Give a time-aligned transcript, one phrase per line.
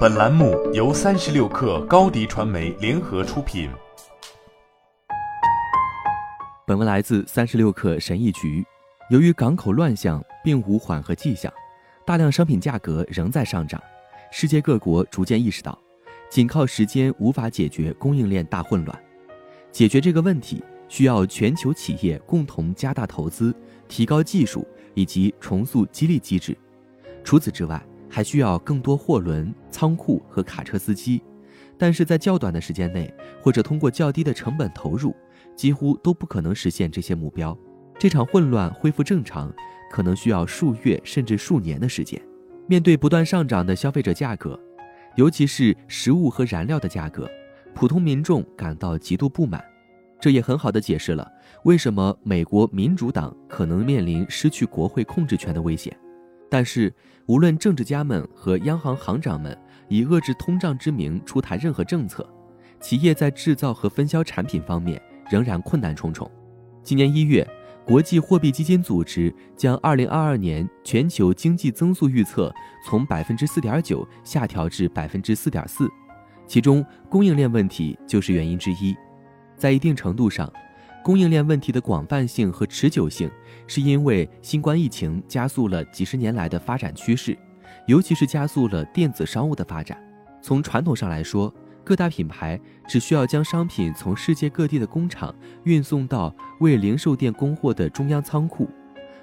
[0.00, 3.70] 本栏目由三十六氪高低传媒联合出品。
[6.66, 8.62] 本文来自三十六氪神译局。
[9.08, 11.50] 由于港口乱象并无缓和迹象，
[12.04, 13.80] 大量商品价格仍在上涨。
[14.30, 15.78] 世界各国逐渐意识到，
[16.28, 19.02] 仅靠时间无法解决供应链大混乱。
[19.72, 23.54] 解决这个问题，需要全球企业共同加大投资、
[23.88, 26.54] 提高技术以及重塑激励机制。
[27.24, 31.22] 除此之外，还需要更多货轮、仓库和卡车司机。
[31.78, 33.10] 但是在较短的时间内，
[33.40, 35.14] 或者通过较低的成本投入，
[35.56, 37.56] 几乎都不可能实现这些目标。
[37.98, 39.50] 这场混乱恢复正常，
[39.90, 42.20] 可能需要数月甚至数年的时间。
[42.66, 44.58] 面对不断上涨的消费者价格，
[45.16, 47.26] 尤其是食物和燃料的价格，
[47.74, 49.64] 普通民众感到极度不满。
[50.20, 51.26] 这也很好的解释了
[51.64, 55.96] 为什么美国民主党可能面临失去国会控制权的危险。
[56.50, 56.92] 但是，
[57.26, 59.56] 无论政治家们和央行行长们
[59.88, 62.28] 以遏制通胀之名出台任何政策，
[62.80, 66.30] 企业在制造和分销产品方面仍然困难重重。
[66.82, 67.48] 今年一月。
[67.86, 72.52] 国际货币基金组织将2022年全球经济增速预测
[72.86, 75.88] 从4.9%下调至4.4%，
[76.46, 78.94] 其中供应链问题就是原因之一。
[79.56, 80.52] 在一定程度上，
[81.02, 83.30] 供应链问题的广泛性和持久性，
[83.66, 87.36] 是因为新冠疫情加速了几十年来的发展趋势，
[87.86, 89.98] 尤其是加速了电子商务的发展。
[90.42, 95.34] 从传统上来说，各大品牌只需要将商品从世界各地的工厂
[95.64, 98.68] 运送到为零售店供货的中央仓库，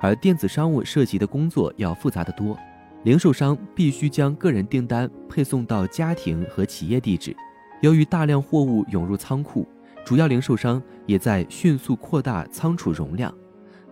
[0.00, 2.58] 而电子商务涉及的工作要复杂得多。
[3.04, 7.34] 零售商必须将个人订单配送到家庭和企业地址。
[7.80, 9.66] 由于大量货物涌入仓库，
[10.04, 13.32] 主要零售商也在迅速扩大仓储容量。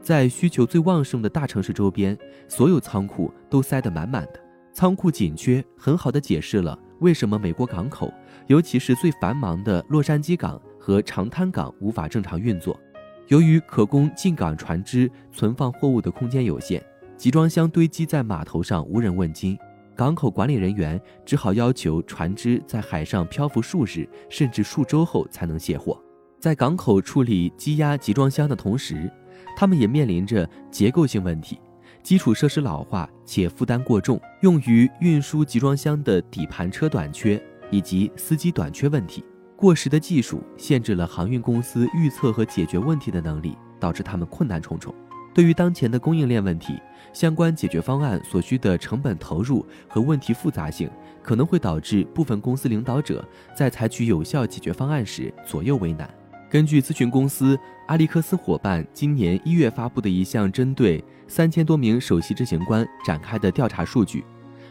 [0.00, 2.16] 在需求最旺盛的大城市周边，
[2.48, 4.40] 所有仓库都塞得满满的。
[4.72, 8.12] 仓库紧缺很好的解释了为什么美国港口。
[8.46, 12.78] 尤其是最繁忙的洛杉矶港和长滩港无法正常运作，
[13.26, 16.82] 由于可供进港船只存放货物的空间有限，
[17.14, 19.58] 集装箱堆积在码头上无人问津，
[19.98, 26.00] 港口管理人员只好要求船只在海上漂浮数日甚至数周后才能卸货。
[26.38, 29.12] 在港口处理积压集装箱的同时，
[29.56, 31.60] 他们也面临着结构性问题：
[32.00, 37.42] 基础设施老化且负担过重，用于运输集装箱的底盘车短缺。
[37.72, 39.22] 以及司机短缺问题，
[39.56, 44.94] 过时的技术限制了航运公司预测和解决问题的能力，导致他们困难重重。
[45.34, 46.81] 对于当前的供应链问题，
[47.12, 50.91] 相关解决方案所需的成本投入和问题复杂性，
[51.22, 53.25] 可能会导致部分公司领导者
[53.55, 56.09] 在采取有效解决方案时左右为难。
[56.50, 57.59] 根据咨询公司
[57.89, 64.25] 阿利克斯伙伴今年一月发布的一项针对三千多名首席执行官展开的调查数据。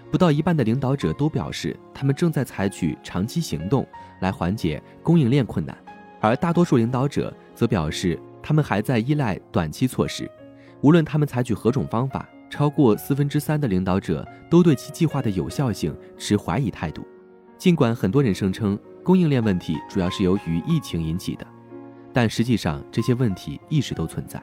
[0.09, 3.85] 不到一半的领导者都表示，他们正在采取长期行动
[4.22, 5.78] 来缓解供应链困难，
[6.19, 10.29] 而大多数领导者则表示，他们还在依赖短期措施。
[10.81, 17.05] 无论他们采取何种方法，超过四分之三的领导者都对其计划的有效性持怀疑态度。
[17.57, 21.45] 尽管很多人声称供应链问题主要是由于疫情引起的，
[22.13, 24.41] 但实际上这些问题一直都存在。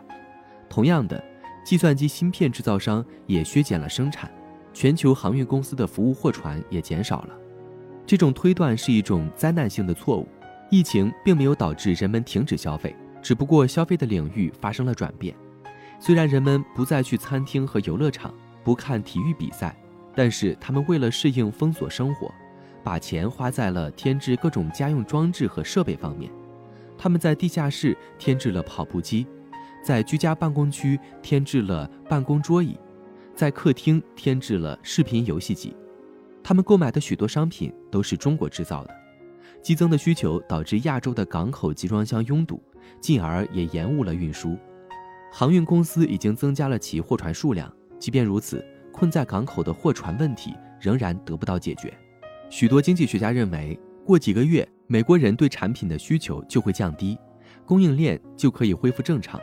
[0.69, 1.23] 同样的，
[1.65, 4.31] 计算机芯片制造商也削减了生产。
[4.73, 7.35] 全球航运公司的服务货船也减少了，
[8.05, 10.29] 这种推断是一种灾难性的错误。
[10.69, 15.33] 疫情并没有导致人们停止消费，只不过消费的领域发生了转变。
[16.05, 18.31] 虽然人们不再去餐厅和游乐场，
[18.63, 19.75] 不看体育比赛，
[20.15, 22.31] 但是他们为了适应封锁生活，
[22.83, 26.31] 把钱花在了添置各种家用装置和设备方面。
[26.99, 29.27] 他们在地下室添置了跑步机，
[29.83, 32.79] 在居家办公区添置了办公桌椅。
[33.35, 35.75] 在客厅添置了视频游戏机，
[36.43, 38.95] 他们购买的许多商品都是中国制造的。
[39.63, 42.63] 激增的需求导致亚洲的港口集装箱拥堵，
[43.01, 44.59] 进而也延误了运输。
[45.37, 47.69] 航运公司已经增加了其货船数量，
[47.99, 51.93] 即便如此，困在港口的货船问题仍然得不到解决。
[52.49, 53.77] 许多经济学家认为，
[54.07, 57.19] 过几个月，美国人对产品的需求就会降低，
[57.67, 59.41] 供应链就可以恢复正常。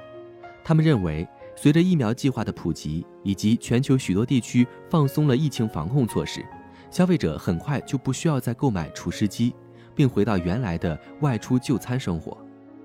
[0.64, 1.28] 他们认为。
[1.54, 6.44] 随着疫苗计划的普及，以及全球许多地区放松了疫情防控措施，
[6.90, 9.54] 消费者很快就不需要再购买除湿机，
[9.94, 12.38] 并回到原来的外出就餐生活。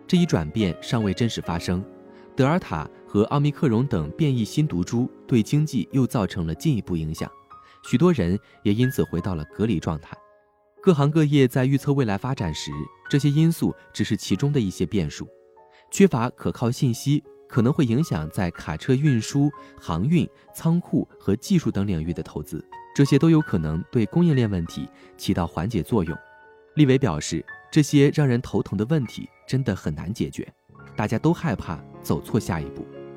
[0.05, 1.83] 这一转变尚未真实发生。
[2.35, 7.31] 德尔塔和奥密克戎等变异新毒株对经济又造成了进一步影响，
[7.83, 10.15] 许多人也因此回到了隔离状态。
[10.83, 12.71] 各行各业在预测未来发展时，
[13.09, 15.27] 这些因素只是其中的一些变数，
[15.91, 17.25] 缺乏可靠信息。
[17.49, 19.49] 可能会影响在卡车运输、
[19.81, 22.63] 航运、仓库和技术等领域的投资。
[22.95, 24.87] 这些都有可能对供应链问题
[25.17, 26.15] 起到缓解作用。
[26.75, 27.43] 立伟表示，
[27.73, 30.47] 这些让人头疼的问题真的很难解决，
[30.95, 32.85] 大家都害怕走错下一步。